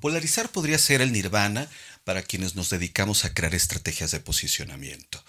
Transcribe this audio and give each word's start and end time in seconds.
Polarizar 0.00 0.50
podría 0.50 0.78
ser 0.78 1.00
el 1.00 1.12
nirvana 1.12 1.68
para 2.04 2.22
quienes 2.22 2.54
nos 2.54 2.70
dedicamos 2.70 3.24
a 3.24 3.34
crear 3.34 3.54
estrategias 3.54 4.12
de 4.12 4.20
posicionamiento, 4.20 5.22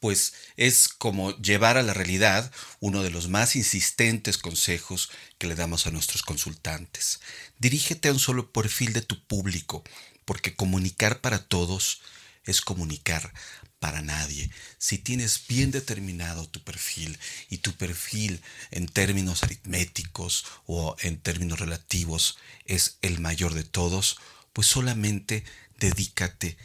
pues 0.00 0.32
es 0.56 0.88
como 0.88 1.36
llevar 1.38 1.76
a 1.76 1.82
la 1.82 1.92
realidad 1.92 2.50
uno 2.80 3.02
de 3.02 3.10
los 3.10 3.28
más 3.28 3.54
insistentes 3.54 4.38
consejos 4.38 5.10
que 5.36 5.46
le 5.46 5.54
damos 5.54 5.86
a 5.86 5.90
nuestros 5.90 6.22
consultantes. 6.22 7.20
Dirígete 7.58 8.08
a 8.08 8.12
un 8.12 8.18
solo 8.18 8.50
perfil 8.50 8.94
de 8.94 9.02
tu 9.02 9.22
público, 9.26 9.84
porque 10.24 10.56
comunicar 10.56 11.20
para 11.20 11.38
todos 11.38 12.00
es 12.44 12.60
comunicar 12.60 13.32
para 13.78 14.02
nadie. 14.02 14.50
Si 14.78 14.98
tienes 14.98 15.46
bien 15.46 15.70
determinado 15.70 16.48
tu 16.48 16.62
perfil 16.62 17.18
y 17.50 17.58
tu 17.58 17.72
perfil 17.72 18.40
en 18.70 18.86
términos 18.86 19.42
aritméticos 19.42 20.46
o 20.66 20.96
en 21.00 21.18
términos 21.18 21.60
relativos 21.60 22.38
es 22.64 22.98
el 23.02 23.20
mayor 23.20 23.54
de 23.54 23.64
todos, 23.64 24.18
pues 24.52 24.66
solamente 24.66 25.44
dedícate 25.78 26.56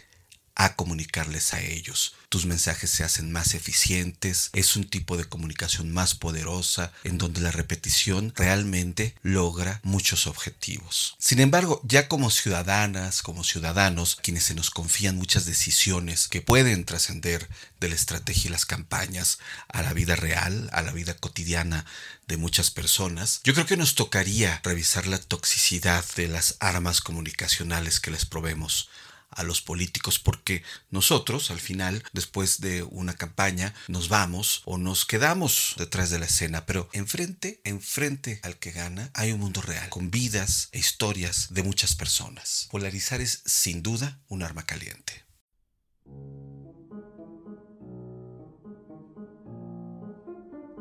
a 0.59 0.76
comunicarles 0.76 1.54
a 1.54 1.62
ellos. 1.62 2.16
Tus 2.27 2.45
mensajes 2.45 2.90
se 2.90 3.05
hacen 3.05 3.31
más 3.31 3.54
eficientes, 3.54 4.49
es 4.52 4.76
un 4.76 4.84
tipo 4.84 5.16
de 5.16 5.23
comunicación 5.23 5.90
más 5.94 6.16
poderosa 6.16 6.91
en 7.05 7.18
donde 7.18 7.40
la 7.40 7.52
repetición 7.52 8.34
realmente 8.35 9.16
logra 9.23 9.80
muchos 9.84 10.27
objetivos. 10.27 11.16
Sin 11.18 11.40
embargo, 11.40 11.80
ya 11.85 12.09
como 12.09 12.30
ciudadanas, 12.30 13.22
como 13.22 13.45
ciudadanos, 13.45 14.18
quienes 14.22 14.44
se 14.44 14.54
nos 14.54 14.70
confían 14.70 15.16
muchas 15.16 15.45
decisiones 15.45 16.27
que 16.27 16.41
pueden 16.41 16.84
trascender 16.84 17.48
de 17.80 17.88
la 17.88 17.96
estrategia 17.96 18.49
y 18.49 18.52
las 18.52 18.66
campañas 18.66 19.40
a 19.70 19.82
la 19.82 19.94
vida 19.94 20.18
real, 20.18 20.70
a 20.73 20.82
la 20.82 20.91
vida 20.91 21.13
cotidiana 21.13 21.85
de 22.27 22.35
muchas 22.35 22.70
personas, 22.70 23.40
yo 23.46 23.54
creo 23.54 23.66
que 23.66 23.77
nos 23.77 23.96
tocaría 23.96 24.60
revisar 24.66 25.07
la 25.07 25.20
toxicidad 25.20 26.04
de 26.18 26.27
las 26.27 26.57
armas 26.60 26.99
comunicacionales 26.99 28.02
que 28.02 28.12
les 28.12 28.26
probemos 28.26 28.90
a 29.30 29.44
los 29.44 29.62
políticos 29.62 30.20
porque 30.20 30.64
nosotros 30.90 31.52
al 31.52 31.60
final 31.60 32.04
después 32.13 32.62
de 32.62 32.84
una 32.84 33.13
campaña 33.13 33.74
nos 33.88 34.10
vamos 34.10 34.62
o 34.66 34.77
nos 34.77 35.05
quedamos 35.05 35.76
detrás 35.77 36.10
de 36.10 36.20
la 36.20 36.26
escena. 36.26 36.66
Pero 36.66 36.90
enfrente 36.94 37.62
enfrente 37.63 38.40
al 38.44 38.58
que 38.58 38.71
gana 38.71 39.12
hay 39.13 39.32
un 39.32 39.40
mundo 39.40 39.62
real 39.62 39.90
con 39.90 40.12
vidas 40.12 40.70
e 40.71 40.80
historias 40.80 41.48
de 41.52 41.63
muchas 41.63 41.96
personas. 41.96 42.68
Polarizar 42.71 43.21
es 43.21 43.41
sin 43.46 43.84
duda 43.84 44.20
un 44.27 44.44
arma 44.44 44.63
caliente. 44.66 45.26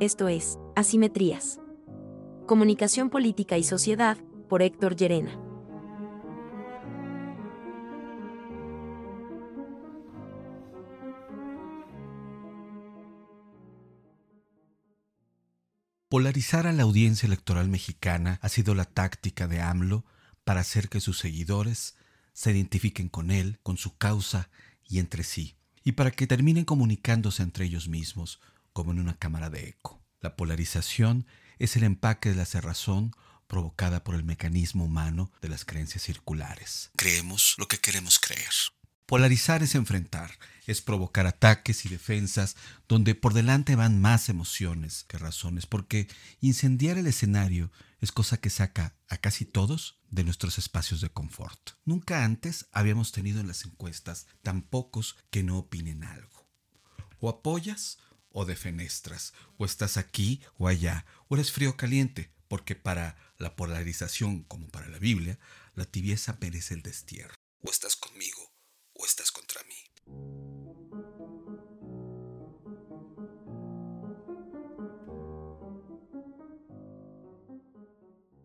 Esto 0.01 0.29
es 0.29 0.59
asimetrías. 0.77 1.59
Comunicación 2.47 3.11
política 3.11 3.59
y 3.59 3.65
sociedad 3.65 4.17
por 4.49 4.63
Héctor 4.63 4.95
Llerena 4.97 5.48
Polarizar 16.09 16.67
a 16.67 16.73
la 16.73 16.85
audiencia 16.85 17.27
electoral 17.27 17.69
mexicana 17.69 18.39
ha 18.41 18.49
sido 18.49 18.75
la 18.75 18.87
táctica 18.87 19.47
de 19.47 19.61
AMLO 19.61 20.07
para 20.43 20.61
hacer 20.61 20.89
que 20.89 21.03
sus 21.03 21.19
seguidores 21.19 21.97
se 22.33 22.51
identifiquen 22.51 23.11
con 23.11 23.31
él, 23.31 23.59
con 23.63 23.77
su 23.77 23.99
causa 23.99 24.49
y 24.89 25.01
entre 25.01 25.23
sí, 25.23 25.59
y 25.85 25.93
para 25.93 26.11
que 26.11 26.27
terminen 26.27 26.65
comunicándose 26.65 27.43
entre 27.43 27.67
ellos 27.67 27.89
mismos, 27.89 28.41
como 28.73 28.93
en 28.93 29.01
una 29.01 29.19
cámara 29.19 29.51
de 29.51 29.69
eco. 29.69 30.03
La 30.23 30.35
polarización 30.35 31.27
es 31.59 31.77
el 31.77 31.83
empaque 31.83 32.31
de 32.31 32.37
la 32.37 32.47
cerrazón 32.47 33.13
provocada 33.47 34.03
por 34.03 34.15
el 34.15 34.25
mecanismo 34.25 34.87
humano 34.87 35.31
de 35.43 35.51
las 35.51 35.67
creencias 35.67 36.05
circulares. 36.05 36.91
Creemos 36.97 37.55
lo 37.59 37.69
que 37.69 37.81
queremos 37.81 38.19
creer. 38.19 38.49
Polarizar 39.09 39.63
es 39.63 39.75
enfrentar, 39.75 40.39
es 40.67 40.83
provocar 40.83 41.27
ataques 41.27 41.87
y 41.87 41.89
defensas 41.89 42.57
donde 42.89 43.15
por 43.15 43.33
delante 43.33 43.75
van 43.75 44.03
más 44.03 44.29
emociones 44.29 45.05
que 45.05 45.17
razones, 45.17 45.65
porque 45.65 46.09
incendiar 46.43 46.99
el 46.99 47.07
escenario 47.07 47.73
es 48.01 48.13
cosa 48.13 48.37
que 48.37 48.51
saca 48.51 48.99
a 49.09 49.17
casi 49.17 49.47
todos 49.47 49.99
de 50.11 50.25
nuestros 50.25 50.59
espacios 50.59 51.01
de 51.01 51.09
confort. 51.09 51.71
Nunca 51.87 52.23
antes 52.23 52.67
habíamos 52.71 53.11
tenido 53.11 53.41
en 53.41 53.49
las 53.49 53.65
encuestas 53.65 54.27
tan 54.43 54.61
pocos 54.61 55.17
que 55.31 55.43
no 55.43 55.57
opinen 55.57 56.05
algo. 56.05 56.47
O 57.19 57.31
apoyas 57.31 57.97
o 58.29 58.45
defenestras, 58.45 59.33
o 59.57 59.65
estás 59.65 59.97
aquí 59.97 60.43
o 60.59 60.69
allá, 60.69 61.07
o 61.29 61.37
eres 61.37 61.51
frío 61.51 61.71
o 61.71 61.77
caliente, 61.79 62.31
porque 62.47 62.75
para 62.75 63.17
la 63.39 63.57
polarización 63.57 64.43
como 64.43 64.69
para 64.69 64.87
la 64.89 64.99
Biblia, 64.99 65.39
la 65.75 65.87
tibieza 65.87 66.37
merece 66.43 66.75
el 66.75 66.83
destierro. 66.83 67.33
O 67.63 67.71
estás 67.71 67.97
conmigo 67.97 68.58
o 68.99 69.07
estás 69.07 69.31
contra 69.33 69.63
mí. 69.65 69.75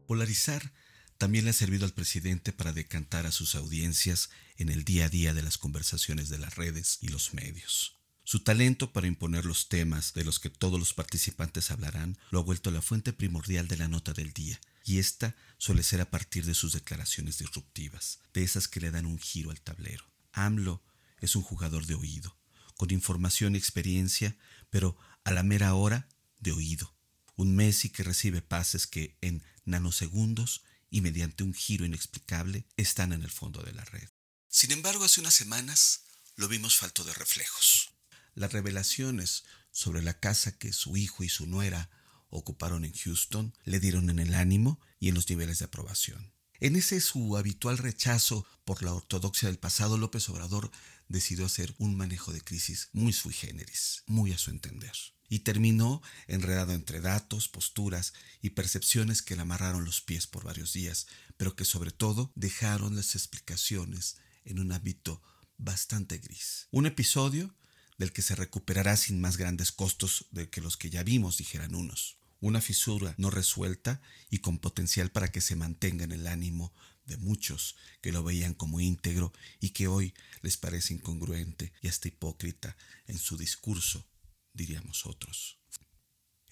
Polarizar 0.07 0.71
también 1.17 1.45
le 1.45 1.51
ha 1.51 1.53
servido 1.53 1.85
al 1.85 1.93
presidente 1.93 2.53
para 2.53 2.71
decantar 2.71 3.25
a 3.25 3.31
sus 3.31 3.55
audiencias 3.55 4.29
en 4.57 4.69
el 4.69 4.83
día 4.83 5.05
a 5.05 5.09
día 5.09 5.33
de 5.33 5.41
las 5.41 5.57
conversaciones 5.57 6.29
de 6.29 6.37
las 6.37 6.55
redes 6.55 6.99
y 7.01 7.07
los 7.07 7.33
medios. 7.33 7.99
Su 8.23 8.43
talento 8.43 8.93
para 8.93 9.07
imponer 9.07 9.45
los 9.45 9.67
temas 9.69 10.13
de 10.13 10.23
los 10.23 10.39
que 10.39 10.49
todos 10.49 10.79
los 10.79 10.93
participantes 10.93 11.71
hablarán 11.71 12.17
lo 12.29 12.39
ha 12.39 12.43
vuelto 12.43 12.71
la 12.71 12.81
fuente 12.81 13.11
primordial 13.11 13.67
de 13.67 13.77
la 13.77 13.87
nota 13.87 14.13
del 14.13 14.33
día, 14.33 14.59
y 14.85 14.99
esta 14.99 15.35
suele 15.57 15.83
ser 15.83 15.99
a 15.99 16.09
partir 16.09 16.45
de 16.45 16.53
sus 16.53 16.73
declaraciones 16.73 17.39
disruptivas, 17.39 18.19
de 18.33 18.43
esas 18.43 18.67
que 18.67 18.79
le 18.79 18.91
dan 18.91 19.05
un 19.05 19.19
giro 19.19 19.51
al 19.51 19.59
tablero. 19.61 20.12
AMLO 20.33 20.83
es 21.19 21.35
un 21.35 21.41
jugador 21.41 21.85
de 21.85 21.95
oído, 21.95 22.37
con 22.75 22.91
información 22.91 23.55
y 23.55 23.57
experiencia, 23.57 24.35
pero 24.69 24.97
a 25.23 25.31
la 25.31 25.43
mera 25.43 25.73
hora 25.75 26.09
de 26.39 26.51
oído. 26.51 26.93
Un 27.35 27.55
Messi 27.55 27.89
que 27.89 28.03
recibe 28.03 28.41
pases 28.41 28.85
que 28.87 29.17
en 29.21 29.43
nanosegundos 29.65 30.63
y 30.89 31.01
mediante 31.01 31.43
un 31.43 31.53
giro 31.53 31.85
inexplicable 31.85 32.67
están 32.77 33.13
en 33.13 33.23
el 33.23 33.31
fondo 33.31 33.63
de 33.63 33.73
la 33.73 33.85
red. 33.85 34.09
Sin 34.49 34.71
embargo, 34.71 35.05
hace 35.05 35.21
unas 35.21 35.33
semanas 35.33 36.03
lo 36.35 36.47
vimos 36.47 36.77
falto 36.77 37.03
de 37.03 37.13
reflejos. 37.13 37.93
Las 38.35 38.51
revelaciones 38.51 39.45
sobre 39.71 40.01
la 40.01 40.19
casa 40.19 40.57
que 40.57 40.73
su 40.73 40.97
hijo 40.97 41.23
y 41.23 41.29
su 41.29 41.47
nuera 41.47 41.89
ocuparon 42.29 42.85
en 42.85 42.93
Houston 42.93 43.53
le 43.63 43.79
dieron 43.79 44.09
en 44.09 44.19
el 44.19 44.33
ánimo 44.33 44.79
y 44.99 45.09
en 45.09 45.15
los 45.15 45.29
niveles 45.29 45.59
de 45.59 45.65
aprobación. 45.65 46.33
En 46.63 46.77
ese 46.77 47.01
su 47.01 47.35
habitual 47.35 47.77
rechazo 47.77 48.47
por 48.63 48.83
la 48.83 48.93
ortodoxia 48.93 49.49
del 49.49 49.59
pasado, 49.59 49.97
López 49.97 50.29
Obrador 50.29 50.71
decidió 51.09 51.45
hacer 51.45 51.75
un 51.77 51.97
manejo 51.97 52.31
de 52.31 52.39
crisis 52.39 52.87
muy 52.93 53.11
sui 53.11 53.33
generis, 53.33 54.03
muy 54.07 54.31
a 54.31 54.37
su 54.37 54.49
entender. 54.49 54.93
Y 55.27 55.39
terminó 55.39 56.01
enredado 56.25 56.71
entre 56.71 57.01
datos, 57.01 57.49
posturas 57.49 58.13
y 58.41 58.51
percepciones 58.51 59.21
que 59.21 59.35
le 59.35 59.41
amarraron 59.41 59.83
los 59.83 59.99
pies 59.99 60.25
por 60.25 60.45
varios 60.45 60.71
días, 60.71 61.07
pero 61.35 61.53
que 61.53 61.65
sobre 61.65 61.91
todo 61.91 62.31
dejaron 62.33 62.95
las 62.95 63.15
explicaciones 63.15 64.15
en 64.45 64.59
un 64.59 64.71
ámbito 64.71 65.21
bastante 65.57 66.17
gris. 66.19 66.69
Un 66.71 66.85
episodio 66.85 67.53
del 67.97 68.13
que 68.13 68.21
se 68.21 68.35
recuperará 68.35 68.95
sin 68.95 69.19
más 69.19 69.35
grandes 69.35 69.73
costos 69.73 70.27
de 70.31 70.49
que 70.49 70.61
los 70.61 70.77
que 70.77 70.89
ya 70.89 71.03
vimos, 71.03 71.37
dijeran 71.37 71.75
unos 71.75 72.22
una 72.43 72.59
fisura 72.59 73.15
no 73.17 73.29
resuelta 73.29 74.01
y 74.29 74.39
con 74.39 74.59
potencial 74.59 75.11
para 75.11 75.31
que 75.31 75.39
se 75.39 75.55
mantenga 75.55 76.03
en 76.03 76.11
el 76.11 76.27
ánimo 76.27 76.73
de 77.05 77.15
muchos 77.15 77.77
que 78.01 78.11
lo 78.11 78.21
veían 78.21 78.53
como 78.53 78.81
íntegro 78.81 79.31
y 79.61 79.69
que 79.69 79.87
hoy 79.87 80.13
les 80.41 80.57
parece 80.57 80.93
incongruente 80.93 81.71
y 81.81 81.87
hasta 81.87 82.09
hipócrita 82.09 82.75
en 83.07 83.17
su 83.17 83.37
discurso, 83.37 84.05
diríamos 84.53 85.05
otros. 85.05 85.62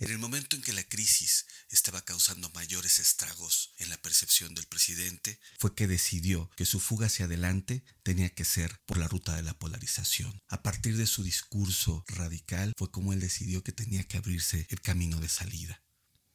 En 0.01 0.09
el 0.09 0.17
momento 0.17 0.55
en 0.55 0.63
que 0.63 0.73
la 0.73 0.83
crisis 0.83 1.45
estaba 1.69 2.01
causando 2.01 2.49
mayores 2.55 2.97
estragos 2.97 3.71
en 3.77 3.91
la 3.91 4.01
percepción 4.01 4.55
del 4.55 4.65
presidente, 4.65 5.39
fue 5.59 5.75
que 5.75 5.85
decidió 5.85 6.49
que 6.55 6.65
su 6.65 6.79
fuga 6.79 7.05
hacia 7.05 7.25
adelante 7.25 7.83
tenía 8.01 8.33
que 8.33 8.43
ser 8.43 8.81
por 8.87 8.97
la 8.97 9.07
ruta 9.07 9.35
de 9.35 9.43
la 9.43 9.53
polarización. 9.59 10.41
A 10.47 10.63
partir 10.63 10.97
de 10.97 11.05
su 11.05 11.23
discurso 11.23 12.03
radical 12.07 12.73
fue 12.75 12.89
como 12.89 13.13
él 13.13 13.19
decidió 13.19 13.63
que 13.63 13.73
tenía 13.73 14.03
que 14.03 14.17
abrirse 14.17 14.65
el 14.71 14.81
camino 14.81 15.19
de 15.19 15.29
salida. 15.29 15.83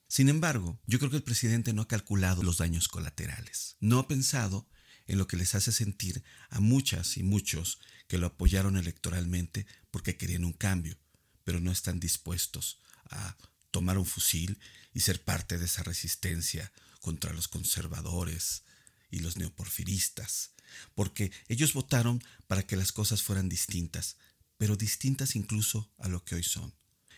Sin 0.07 0.29
embargo, 0.29 0.81
yo 0.87 1.01
creo 1.01 1.11
que 1.11 1.17
el 1.17 1.25
presidente 1.25 1.73
no 1.73 1.83
ha 1.83 1.89
calculado 1.89 2.45
los 2.45 2.59
daños 2.59 2.87
colaterales. 2.87 3.79
No 3.81 3.99
ha 3.99 4.07
pensado 4.07 4.71
en 5.09 5.19
lo 5.19 5.27
que 5.27 5.37
les 5.37 5.57
hace 5.57 5.73
sentir 5.73 6.23
a 6.51 6.61
muchas 6.61 7.17
y 7.17 7.25
muchos 7.25 7.81
que 8.07 8.19
lo 8.19 8.29
apoyaron 8.29 8.77
electoralmente 8.77 9.67
porque 9.91 10.17
querían 10.17 10.45
un 10.45 10.53
cambio, 10.53 10.97
pero 11.43 11.59
no 11.59 11.73
están 11.73 11.99
dispuestos 11.99 12.81
a 13.11 13.37
tomar 13.77 13.99
un 13.99 14.07
fusil 14.07 14.59
y 14.95 15.01
ser 15.01 15.23
parte 15.23 15.59
de 15.59 15.67
esa 15.67 15.83
resistencia 15.83 16.73
contra 17.01 17.35
los 17.35 17.47
conservadores 17.47 18.63
y 19.11 19.19
los 19.19 19.37
neoporfiristas, 19.37 20.53
porque 20.95 21.31
ellos 21.49 21.75
votaron 21.75 22.25
para 22.47 22.67
que 22.67 22.75
las 22.75 22.91
cosas 22.91 23.23
fueran 23.23 23.51
distintas, 23.51 24.17
pero 24.57 24.77
distintas 24.77 25.37
incluso 25.37 25.93
a 25.99 26.09
lo 26.09 26.25
que 26.25 26.37
hoy 26.37 26.43
son, 26.43 26.75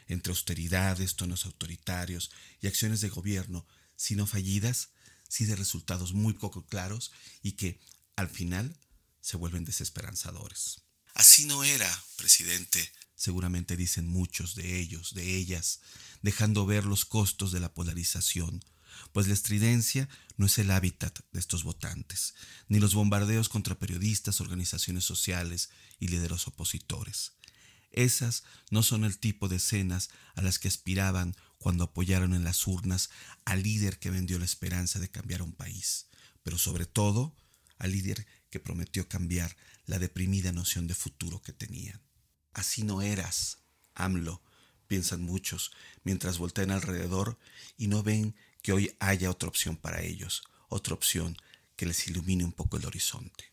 entre 0.08 0.32
austeridades, 0.32 1.14
tonos 1.14 1.46
autoritarios 1.46 2.32
y 2.60 2.66
acciones 2.66 3.00
de 3.02 3.08
gobierno, 3.08 3.64
si 3.94 4.16
no 4.16 4.26
fallidas, 4.26 4.88
sí 5.28 5.44
de 5.44 5.54
resultados 5.54 6.14
muy 6.14 6.32
poco 6.32 6.66
claros 6.66 7.12
y 7.40 7.52
que 7.52 7.78
al 8.16 8.28
final 8.28 8.76
se 9.20 9.36
vuelven 9.36 9.64
desesperanzadores. 9.64 10.82
Así 11.14 11.44
no 11.44 11.62
era, 11.62 12.04
presidente, 12.16 12.92
seguramente 13.18 13.76
dicen 13.76 14.08
muchos 14.08 14.54
de 14.54 14.78
ellos, 14.78 15.12
de 15.12 15.36
ellas, 15.36 15.80
dejando 16.22 16.64
ver 16.64 16.86
los 16.86 17.04
costos 17.04 17.50
de 17.52 17.60
la 17.60 17.74
polarización, 17.74 18.64
pues 19.12 19.26
la 19.26 19.34
estridencia 19.34 20.08
no 20.36 20.46
es 20.46 20.56
el 20.58 20.70
hábitat 20.70 21.18
de 21.32 21.40
estos 21.40 21.64
votantes, 21.64 22.34
ni 22.68 22.78
los 22.78 22.94
bombardeos 22.94 23.48
contra 23.48 23.78
periodistas, 23.78 24.40
organizaciones 24.40 25.04
sociales 25.04 25.70
y 25.98 26.08
líderes 26.08 26.46
opositores. 26.46 27.32
Esas 27.90 28.44
no 28.70 28.82
son 28.82 29.04
el 29.04 29.18
tipo 29.18 29.48
de 29.48 29.56
escenas 29.56 30.10
a 30.36 30.42
las 30.42 30.58
que 30.58 30.68
aspiraban 30.68 31.34
cuando 31.58 31.84
apoyaron 31.84 32.34
en 32.34 32.44
las 32.44 32.66
urnas 32.68 33.10
al 33.44 33.64
líder 33.64 33.98
que 33.98 34.10
vendió 34.10 34.38
la 34.38 34.44
esperanza 34.44 35.00
de 35.00 35.10
cambiar 35.10 35.42
un 35.42 35.52
país, 35.52 36.06
pero 36.44 36.56
sobre 36.56 36.86
todo 36.86 37.34
al 37.78 37.92
líder 37.92 38.26
que 38.50 38.60
prometió 38.60 39.08
cambiar 39.08 39.56
la 39.86 39.98
deprimida 39.98 40.52
noción 40.52 40.86
de 40.86 40.94
futuro 40.94 41.42
que 41.42 41.52
tenían. 41.52 42.00
Así 42.52 42.82
no 42.82 43.02
eras, 43.02 43.58
AMLO, 43.94 44.40
piensan 44.86 45.22
muchos, 45.22 45.72
mientras 46.02 46.38
voltean 46.38 46.70
alrededor 46.70 47.38
y 47.76 47.88
no 47.88 48.02
ven 48.02 48.34
que 48.62 48.72
hoy 48.72 48.96
haya 48.98 49.30
otra 49.30 49.48
opción 49.48 49.76
para 49.76 50.00
ellos, 50.02 50.42
otra 50.68 50.94
opción 50.94 51.36
que 51.76 51.86
les 51.86 52.08
ilumine 52.08 52.44
un 52.44 52.52
poco 52.52 52.76
el 52.76 52.86
horizonte. 52.86 53.52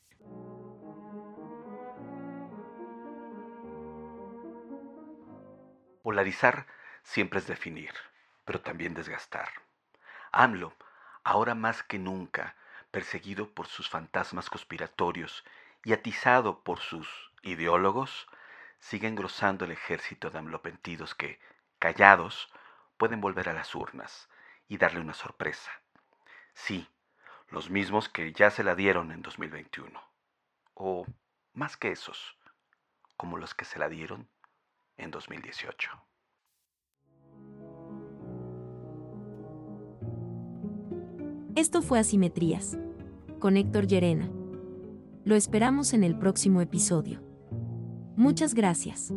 Polarizar 6.02 6.68
siempre 7.04 7.40
es 7.40 7.48
definir, 7.48 7.92
pero 8.46 8.62
también 8.62 8.94
desgastar. 8.94 9.50
AMLO, 10.32 10.76
ahora 11.24 11.56
más 11.56 11.84
que 11.84 11.98
nunca, 11.98 12.56
perseguido 12.92 13.50
por 13.54 13.68
sus 13.68 13.90
fantasmas 13.90 14.50
conspiratorios 14.50 15.44
y 15.84 15.94
atizado 15.94 16.64
por 16.64 16.80
sus 16.80 17.08
ideólogos, 17.42 18.28
sigue 18.86 19.08
engrosando 19.08 19.66
el 19.66 19.72
ejército 19.72 20.30
de 20.30 20.38
amlopentidos 20.38 21.16
que, 21.16 21.40
callados, 21.80 22.50
pueden 22.98 23.20
volver 23.20 23.50
a 23.50 23.54
las 23.54 23.74
urnas 23.74 24.30
y 24.68 24.78
darle 24.78 25.00
una 25.00 25.16
sorpresa. 25.16 25.72
Sí, 26.54 26.88
los 27.50 27.72
mismos 27.72 28.10
que 28.10 28.32
ya 28.32 28.52
se 28.52 28.64
la 28.64 28.76
dieron 28.76 29.12
en 29.12 29.24
2021. 29.24 30.00
O 30.76 31.08
más 31.54 31.78
que 31.78 31.92
esos, 31.92 32.38
como 33.18 33.38
los 33.38 33.56
que 33.56 33.66
se 33.66 33.80
la 33.80 33.90
dieron 33.90 34.30
en 34.98 35.10
2018. 35.10 35.90
Esto 41.56 41.82
fue 41.82 41.98
Asimetrías, 41.98 42.78
con 43.40 43.58
Héctor 43.58 43.88
Llerena. 43.88 44.30
Lo 45.24 45.34
esperamos 45.34 45.94
en 45.94 46.04
el 46.04 46.20
próximo 46.20 46.62
episodio. 46.62 47.25
Muchas 48.16 48.54
gracias. 48.54 49.12